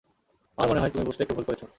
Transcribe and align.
আমার 0.57 0.69
মনে 0.69 0.81
হয় 0.81 0.91
তুমি 0.91 1.03
বুঝতে 1.05 1.21
একটু 1.23 1.35
ভুল 1.35 1.45
করেছো। 1.45 1.65